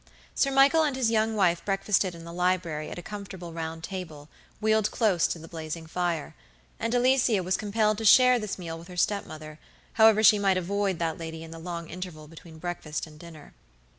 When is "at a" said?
2.89-3.03